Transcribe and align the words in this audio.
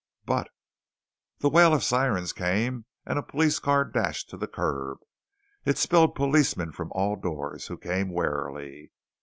"But" 0.25 0.47
The 1.41 1.49
wail 1.49 1.75
of 1.75 1.83
sirens 1.83 2.33
came 2.33 2.85
and 3.05 3.19
a 3.19 3.21
police 3.21 3.59
car 3.59 3.85
dashed 3.85 4.31
to 4.31 4.37
the 4.37 4.47
curb. 4.47 4.97
It 5.63 5.77
spilled 5.77 6.15
policemen 6.15 6.71
from 6.71 6.91
all 6.93 7.15
doors, 7.15 7.67
who 7.67 7.77
came 7.77 8.09
warily. 8.09 8.93